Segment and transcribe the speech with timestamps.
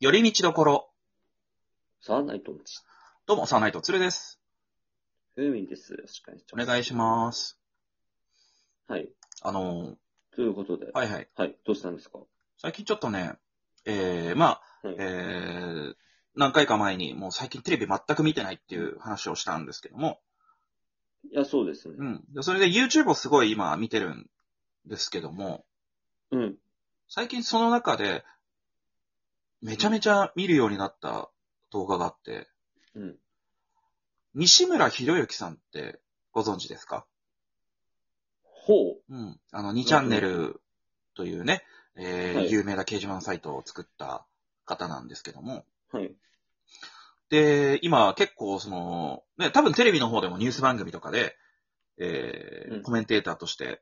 [0.00, 0.90] 寄り道どころ。
[2.00, 2.80] さあ、ナイトチ。
[3.26, 4.40] どうも、サーナイトツルです。
[5.36, 5.92] ふうみんです。
[5.92, 7.56] よろしくお願いします。
[8.88, 9.08] はい。
[9.42, 9.94] あの
[10.34, 11.28] ということで、ー、はいはい。
[11.36, 11.56] はい。
[11.64, 12.18] どうしたんですか？
[12.58, 13.34] 最近ちょっとね、
[13.84, 14.96] えー、まあ、はい。
[14.98, 15.94] えー、
[16.34, 20.20] 何回か前に、もう最近テレビ全く見てないっていう話をしたんですけども、
[21.32, 21.94] いや、そうですね。
[21.96, 22.24] うん。
[22.34, 24.28] でそれで YouTube をすごい今見てるん
[24.86, 25.64] ですけども、
[26.32, 26.56] うん。
[27.08, 28.24] 最近その中で、
[29.64, 31.30] めちゃめちゃ見るようになった
[31.70, 32.48] 動画があって、
[32.94, 33.16] うん。
[34.34, 36.00] 西村博之さんって
[36.32, 37.06] ご存知ですか？
[38.42, 39.40] ほうん。
[39.52, 40.60] あの、2チャンネル
[41.14, 41.62] というね、
[41.96, 44.26] えーはい有名な掲示板サイトを作った
[44.66, 45.96] 方なんですけども、う。
[45.96, 46.14] はい。
[47.30, 51.36] で、今結構その、ね、多分テレビの方でもニュース番組とかで、
[51.98, 53.80] えーうんコメンテーターとして、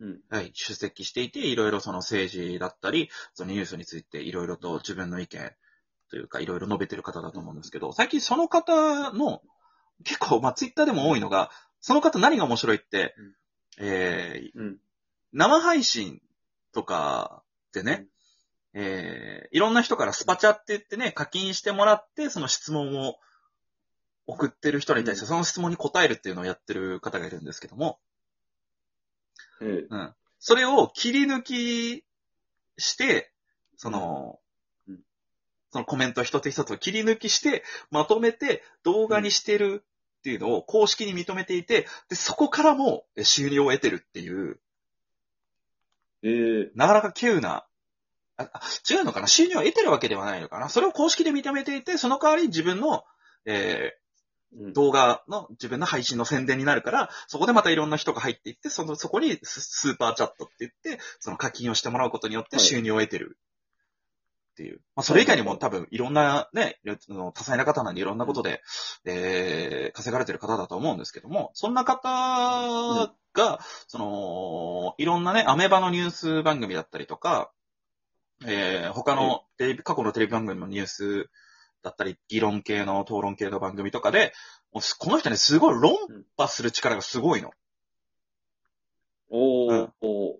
[0.00, 0.20] うん。
[0.30, 5.52] はい、出席していて、いろいろその政治だったり、そのニュースについていろいろと自分の意見
[6.10, 9.42] というか、いろいろ述べてる方だと思うんですけど、最近その方の、
[10.04, 13.34] 結構、まあ、ツイッターでも多いのが、その方何が面白いって、うん
[13.80, 14.78] えーうん。
[15.32, 16.20] 生配信
[16.72, 18.06] とかでね、
[18.74, 23.16] えーいろんな人からスパチャって言ってね、課金してもらって、その質問を
[24.26, 27.98] 送ってる人に対して、うんその質問に答えるっていうのをやってる方がいるんですけども、
[29.60, 29.86] ええ。
[29.88, 30.14] うん。
[30.38, 32.04] それを切り抜き
[32.76, 33.32] して、
[33.76, 34.38] その、
[34.88, 34.98] うん
[35.70, 39.84] そのコメント一つ一つを切り抜きして、まとめて動画にしてる
[40.20, 44.58] っていうのを公式に認めていて、で、そこからもえ収入を得てるっていう、
[46.22, 46.70] ええ。
[46.74, 47.66] なかなか急な、
[48.38, 49.26] あ、あ違うのかな？
[49.26, 50.70] 収入を得てるわけではないのかな？
[50.70, 53.04] それを公式で認めていて、その代わり自分の、
[53.44, 53.97] え
[54.52, 62.64] 動画の自分の配信の宣伝になるから、そこでまたいろんな人が入っていって、その、そこにススーパーチャットって言って、その課金をしてもらうことによってはい。
[62.64, 63.38] 収入を得てる。
[64.52, 64.80] っていう。
[64.96, 66.80] まあ、それ以外にも多分いろんなね、
[67.34, 68.62] 多彩な方なんでいろんなことで、
[69.04, 77.52] えー、稼がれてる方だと思うんですけども、そんな方が、その、いろんなね、アメバのニュース番組だったりとか、
[78.46, 81.30] えー、他のテレビ、過去のテレビ番組のニュース
[81.82, 84.32] だったり、議論系の討論系の番組とかで、
[84.72, 85.94] もうすこの人ね、すごい論
[86.36, 87.52] 破する力がすごいの。
[89.30, 90.36] おー、うんおー。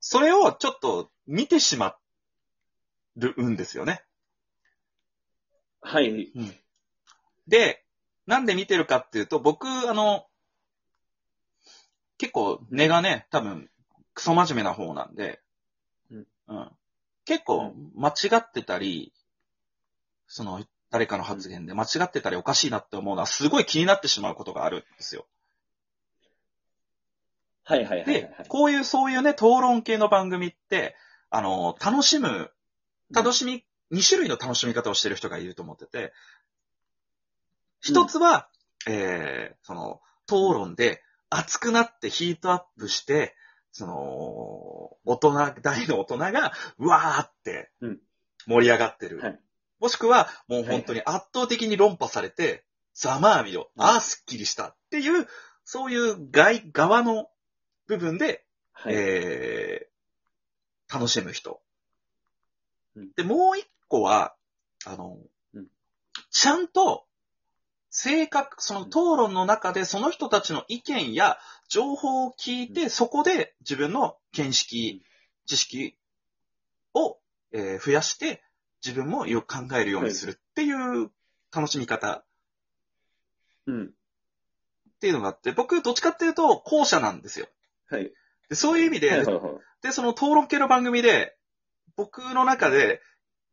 [0.00, 1.96] それをちょっと見てしま
[3.16, 4.02] るんですよね。
[5.80, 6.32] はい。
[7.46, 7.84] で、
[8.26, 10.26] なんで見てるかっていうと、僕、あの、
[12.18, 13.68] 結構根がね、多分、
[14.14, 15.40] クソ真面目な方なんで、
[16.10, 16.70] うんうん、
[17.24, 19.12] 結構間違ってたり、
[20.32, 25.26] その、誰かの発言で間違ってたりおかしいなって思うのはすごい気になってしまうことがあるんですよ。
[27.64, 30.96] はいはいはいはいで、こういうそういうね、討論系の番組って、
[31.28, 32.50] あの、楽しむ、
[33.10, 36.14] 楽しみ、二種類の楽しみ方をしてる人がいると思ってて、
[37.82, 38.48] 一つは、
[38.88, 43.36] えー、その、討論で熱くなってヒートアップして、
[43.70, 43.92] その、
[45.04, 48.00] 大人、大の大人が、うわーってうん、
[48.46, 49.20] 盛り上がってる。
[49.20, 49.38] はい
[49.82, 53.82] もしくは、もう本当に圧倒的に論破されて、ざまあみろ、うん。
[53.82, 55.26] ああ、すっきりしたっていう、
[55.64, 57.28] そういう外、側の
[57.88, 58.94] 部分で、はい。
[58.94, 61.60] えー、楽しむ人。
[62.94, 63.10] うん。
[63.16, 64.36] で、もう一個は、
[64.84, 65.18] あの、
[65.52, 65.66] うん。
[66.30, 67.04] ちゃんと、
[67.90, 71.38] 正確、その討論の中でその人たちの意見や
[71.68, 75.02] 情報を聞いて、うそこで自分の見識、
[75.46, 75.98] 知識
[76.94, 77.18] を、
[77.50, 78.44] えー増やして、
[78.84, 81.10] 自分もよく考えるようにするっていう
[81.54, 82.24] 楽しみ方
[83.66, 83.84] うん。
[83.86, 83.88] っ
[85.00, 87.46] ていうのがあって、僕どっちかっていうと後者なんですよ。
[87.88, 88.12] はい。
[88.48, 89.52] でそういう意味で、はいはいはい。
[89.82, 91.36] で、その討論系の番組で、
[91.96, 93.00] 僕の中で、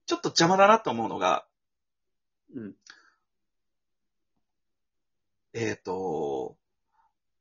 [0.06, 1.46] ちょっと邪魔だなと思うのが、
[2.56, 2.76] うん。
[5.54, 6.56] えっ、と、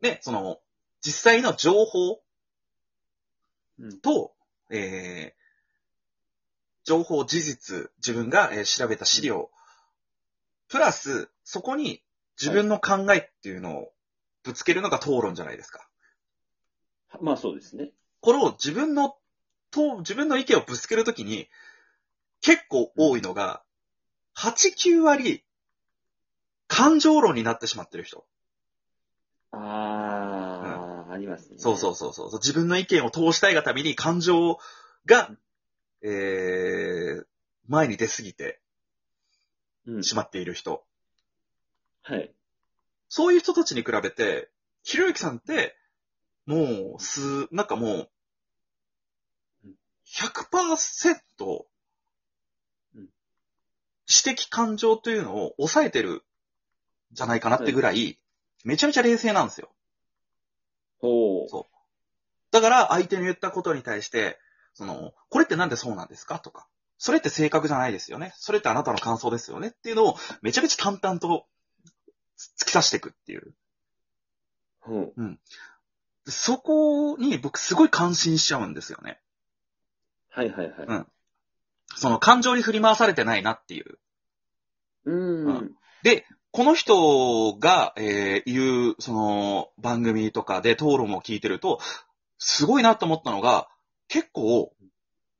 [0.00, 0.60] ね、その、
[1.00, 2.20] 実際の情報
[3.78, 4.00] うん。
[4.00, 4.34] と、
[4.70, 5.37] えー、
[6.88, 9.50] 情報、事実、自分が、えー調べた資料、
[10.68, 12.02] プラス、そこに
[12.40, 13.92] 自分の考えっていうのを
[14.42, 15.86] ぶつけるのが討論じゃないですか。
[17.20, 17.90] まあそうですね。
[18.20, 19.16] これを自分の、
[19.70, 21.48] と、自分の意見をぶつけるときに、
[22.40, 23.62] 結構多いのが、
[24.34, 25.44] 8、9割、
[26.68, 28.24] 感情論になってしまってる人。
[29.52, 31.58] あー、ありますね。
[31.58, 32.32] そうそうそうそう。
[32.34, 34.58] 自分の意見を通したいがために感情
[35.04, 35.30] が、
[36.02, 37.24] えー、
[37.66, 38.60] 前に出すぎて
[39.88, 40.04] うん。
[40.04, 40.84] しまっている人。
[42.02, 42.30] はい。
[43.08, 44.50] そういう人たちに比べて、
[44.82, 45.76] ひろゆきさんって、
[46.46, 48.10] もう、す、なんかもう
[49.64, 49.74] うん、
[50.06, 51.64] 100%、
[54.06, 56.22] 知的感情というのを抑えてるん
[57.12, 58.18] じゃないかなってぐらい、
[58.64, 59.70] めちゃめちゃ冷静なんですよ。
[61.00, 61.48] ほう。
[61.48, 61.64] そう
[62.50, 64.38] だから相手の言ったことに対して、
[64.78, 66.38] その、これってなんでそうなんですか？
[66.38, 68.32] とか、それって正確じゃないですよね。
[68.36, 71.46] それってあなたの感想ですよねっていうのをめちゃめちゃ淡々と
[72.60, 73.54] 突き刺していくっていう。
[74.78, 75.38] ほう。
[76.28, 79.18] そこに僕すごい感心しちゃうんですよね。
[80.30, 80.86] はいはいはい。
[80.86, 81.06] うん
[81.96, 83.98] その感情に振り回されてないなっていう。
[85.06, 85.46] うーん。
[85.46, 85.74] うん
[86.50, 91.78] この人が、えー言う、その、番組とかで討論を聞いてると、
[92.38, 93.68] すごいなと思ったのが、
[94.08, 94.74] 結構、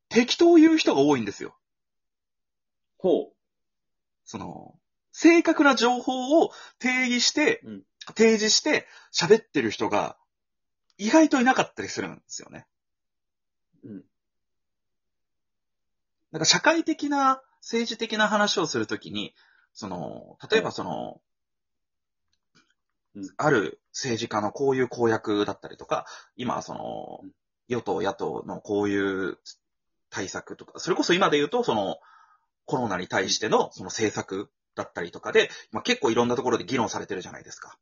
[0.09, 1.59] 適当言う人が多いんですよ。
[2.99, 3.33] ほ
[4.25, 4.79] その、
[5.13, 7.83] 正確な情報を定義して、うん。
[8.17, 10.17] 提示して喋ってる人が
[10.97, 12.67] 意外といなかったりするんですよね。
[13.85, 14.05] うん。
[16.33, 19.35] なんか社会的な、政治的な話をするときに、
[19.73, 21.21] その、例えばその、
[23.15, 23.29] うん。
[23.37, 26.07] ある政治家のこういう公約だったりとか、
[26.37, 27.31] 今そのうん、
[27.69, 29.39] 与党、野党のこういう
[30.11, 31.99] 対策とか、それこそ今で言うと、その、
[32.65, 37.79] コロナに対してのその政策だったりとかで、まあ、結構いろんなところで議論されてるじゃないですか。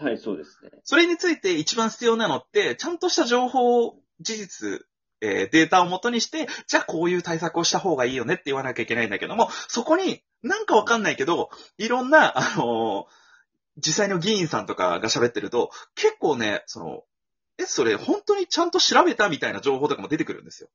[0.00, 0.04] う。
[0.04, 0.70] はい、そうですね。
[0.82, 4.86] それについて一番必要なのって、ちゃんとした情報、事実、
[5.20, 13.26] えーデータを元にして、じゃあこういう対策をした方がいいよねって言わなきゃいけないんだけども、そこになんかわかんないけど、いろんな、あのー
[13.78, 17.04] 実際の議員さんとかが喋ってると、結構ね、その、
[17.58, 20.68] え、それ本当にちゃんと調べたみたいな情報とかも出てくるんですよ。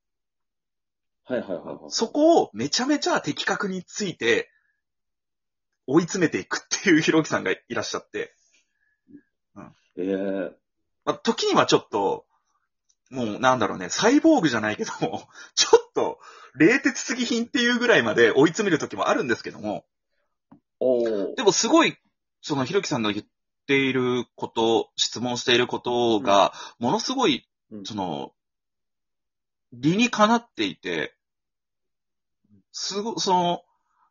[1.25, 1.78] はいはいはいはい。
[1.89, 4.50] そこをめちゃめちゃ的確について、
[5.88, 8.33] 追い詰めていくっていうひろきさんがいらっしゃって、
[9.98, 10.56] ええ
[11.06, 12.25] まあ、時にはちょっと、
[13.10, 16.19] もうなんだろうね、サイボーグじゃないけども、ちょっと、
[16.56, 19.86] 冷徹すぎ品っていうぐらいまで追い詰める時もあるんですけども、
[20.80, 21.36] おー。
[21.36, 21.98] でもすごい、
[22.42, 23.25] そのひろきさんの言っ
[23.66, 28.34] ていること、質問していることが、ものすごい、うんその、
[29.74, 31.16] 理にかなっていて、
[32.72, 33.63] すご、その、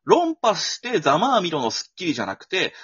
[0.04, 2.74] 論破してざまあみろのスッキリじゃなくて、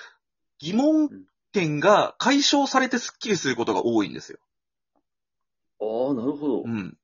[0.58, 1.10] 疑問
[1.52, 4.38] 点が解消されてスッキリすることが多いんですよ。
[5.80, 6.62] ああ、なるほど。
[6.62, 6.96] うん。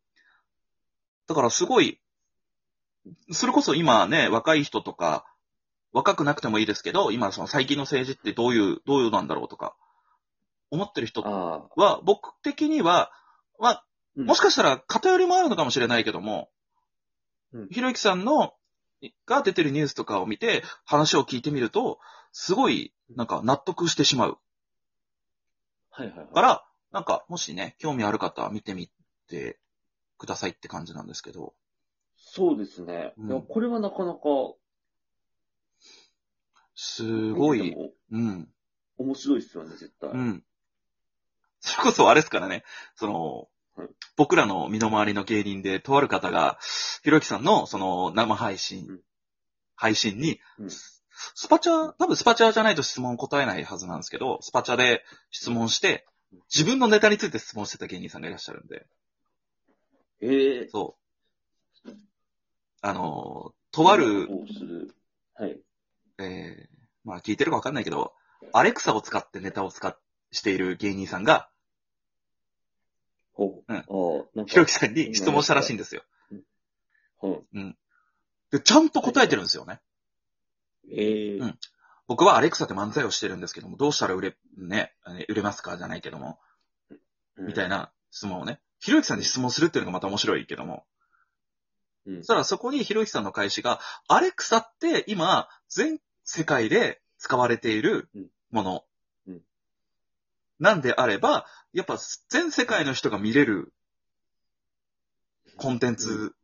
[1.27, 2.01] だからすごい、
[3.31, 5.27] それこそ今ね、若い人とか、
[5.93, 9.77] 若くなくてもいいですけど、今その最近の政治ってどういう、どういうなんだろうとか、
[10.71, 11.23] 思ってる人。
[11.23, 13.13] は、僕的には、
[13.59, 13.85] まあ、
[14.17, 16.51] うんもしかしたら偏りもあるのかもしれないけども、
[17.53, 18.55] うんひろゆきさんの、
[19.27, 21.99] が出てるニュースとかを見て、話を聞いてみると、
[22.33, 24.39] すごい、なんか納得してしまう。
[25.91, 26.27] はいはいはい。
[26.29, 28.91] から、なんか、もしね、興味ある方は見てみ
[29.29, 29.59] て
[30.19, 31.55] くださいって感じなんですけど。
[32.17, 33.13] そうですね。
[33.19, 34.21] うんいや、これはなかなか、
[36.75, 37.75] すごい、
[38.11, 38.49] うん、
[38.99, 40.11] 面白いですよね、絶対。
[40.11, 40.45] うん。
[41.61, 42.65] それこそあれですからね、
[42.97, 46.59] そのはい、僕らの身の回りの芸人で、とある方が、
[47.03, 49.01] ひろゆきさんの、その、生配信、うん。
[49.75, 50.71] 配信に、うん。
[50.71, 56.07] スパチャ、多分スパチャじゃないと質問答えないはずなんですけど、スパチャで質問して、
[56.55, 58.87] 自分のネタについて質問してた芸人さんがいらっしゃるんで、
[60.21, 60.97] ええそ
[61.87, 61.91] う。
[62.81, 64.29] あの、とある、
[67.05, 68.13] まあ聞いてるかわかんないけど、
[68.53, 69.97] アレクサを使ってネタを使っ
[70.33, 71.49] している芸人さんが、
[73.35, 73.73] ほう。
[73.73, 73.85] うんああ、
[74.35, 74.51] なんか。
[74.51, 76.03] ひろきさんに質問したらしいんですよ。
[77.21, 77.77] はい。
[78.51, 79.81] で、ちゃんと答えてるんですよね。
[80.91, 81.59] ええうん
[82.09, 86.39] 僕はアレクサって漫才をしてるんですけども、どうしたら売れ、ね、え売れますかじゃないけども、
[87.39, 87.77] みたいな。
[87.77, 90.85] な質問をね、ひろゆきさんに質問するっていうのがまた面白いけども、
[92.05, 96.01] うんそしたらそこにひろゆきさんの返しが、アレクサって今、全
[96.35, 98.09] 世界で使われている
[98.51, 98.85] もの
[99.27, 99.43] うんうん。
[100.59, 101.99] なんであれば、やっぱ
[102.31, 103.75] 全世界の人が見れる
[105.59, 106.35] コンテンツ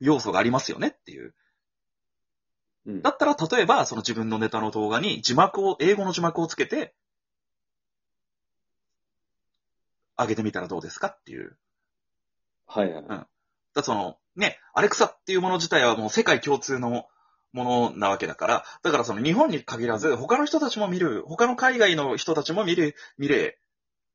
[0.00, 1.34] 要素がありますよねっていう。
[2.86, 6.94] うんだったら、例えば、その自分のネタの動画に字幕を、英語の字幕をつけて、
[10.16, 11.58] 上げてみたらどうですかっていう。
[12.66, 13.02] はいはい。
[13.02, 13.26] んだか
[13.74, 17.06] らその、ね、アレクサっていうもの自体はもう世界共通の
[17.54, 23.58] ものなわけだから、だからその日本に限らず、他の人たちも見る、他の海外の人たちも見る、見れ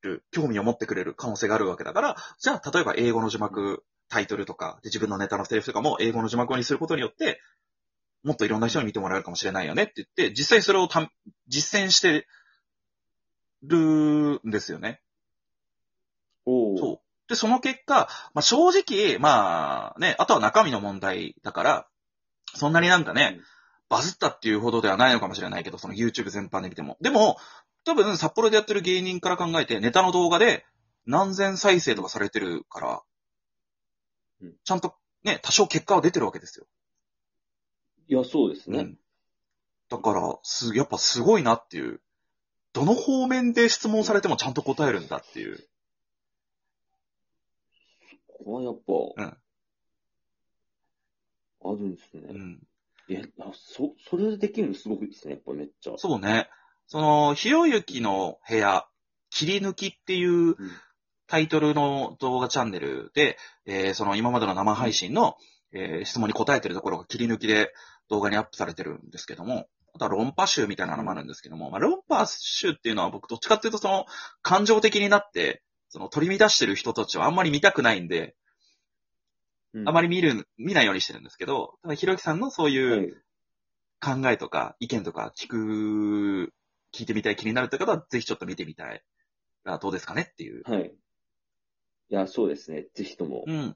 [0.01, 7.39] る、興味を持ってくれる可能性があるわけだから、じゃあ、例えば英語の字幕、タイトルとか、で自分のネタのセリフとかも英語の字幕にすることによって、
[8.24, 11.10] もっといろんな人に見てもらえるかもしれないよねって言って、実際それをたん
[11.48, 12.27] 実践して
[13.63, 15.01] るんですよね。
[16.46, 16.77] おお。
[16.77, 17.00] そう。
[17.29, 21.88] で、その結果、まあ、正直、まあね、あとは中身の問題だから、
[22.59, 23.39] そんなになんかね、
[23.89, 26.97] バズったっていうほどではないのかもしれないけど、その YouTube 全般で見ても。
[27.01, 27.37] でも、
[27.85, 30.65] 多分札幌でやってる芸人から考えて、ネタの動画で
[31.05, 33.01] 何千再生とかされてるから
[34.41, 36.65] うん、ちゃんとね、多少結果は出てるわけですよ。
[38.07, 38.79] いや、そうですね。
[38.79, 38.97] うん。
[39.89, 42.01] だから、す、やっぱすごいなっていう。
[42.71, 45.67] どの方面で質問されてもちゃんと答えるんだっていう。
[48.27, 49.37] ここはやっぱ、うん
[51.63, 52.27] あるんですね。
[52.29, 52.67] うん。
[53.07, 55.93] いや、あそ、それでできるのすごくいいですね、やっぱめっちゃ。
[55.97, 56.49] そうね。
[56.87, 58.87] その、ひろゆきの部屋、
[59.29, 60.55] 切り抜きっていう
[61.27, 65.37] タイトルの動画チャンネルで、えーその今までの生配信の、
[65.71, 67.71] えー質問に答えてるところが切り抜きで
[68.09, 74.05] 動画にアップされてるんですけども、あとは論破集みたいなのもあるんですけども、まあ、論破集っていうのは僕どっちかっていうとその
[74.41, 78.33] 感情的になって、その取り乱してる人たちをあんまり見たくないんで、うん
[79.85, 83.13] あまり見る、見ないようにしてるんですけど、ただひろゆきさんのそういう、はい。
[84.01, 86.53] 考えとか意見とか聞く、
[86.93, 89.03] 聞いてみたい気になるって方はぜひちょっと見てみたい。
[89.65, 90.29] あどうですかね？
[90.31, 90.63] っていう。
[90.65, 90.85] はい。
[90.88, 92.88] いや、そうですね。
[92.95, 93.43] ぜひとも。
[93.45, 93.75] うん。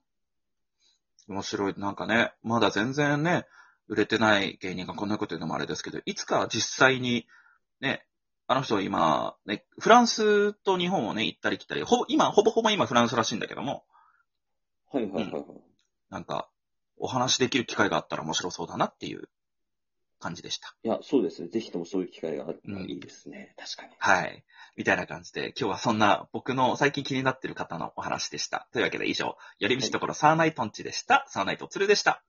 [1.27, 1.73] 面白い。
[1.77, 3.45] なんかね、まだ全然ね、
[3.89, 7.27] 売れてない芸人がこんなこと言うのもあれですけど、いつか実際に、
[7.81, 8.05] ね、
[8.47, 13.83] あの人今、ね、フランスと日本をね、行ったり来たり、ほぼ、今、ほぼほぼ今フランスらしいんだけども、
[14.89, 15.43] はいはいはいはい。
[16.13, 16.47] なんか、
[16.95, 19.29] お話できる機会があったら面白そうだなっていう
[20.19, 20.75] 感じでした。
[20.83, 21.47] いや、そうですね。
[21.47, 23.55] ぜひともそういう機会があったらいいですね。
[23.57, 23.95] 確かに。
[23.97, 24.43] はい。
[24.77, 28.67] みたいな感じで、今日はそんな僕の最近気になってる方のお話でした。
[28.73, 31.25] というわけで以上、寄り道ところサーナイトンチでした。
[31.29, 32.23] サーナイトツルでした。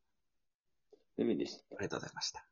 [1.18, 1.76] デメでした。
[1.76, 2.46] ありがとうございました。